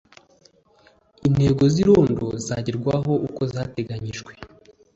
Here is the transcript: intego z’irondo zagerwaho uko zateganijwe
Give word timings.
intego 1.27 1.63
z’irondo 1.73 2.27
zagerwaho 2.45 3.11
uko 3.27 3.41
zateganijwe 3.53 4.31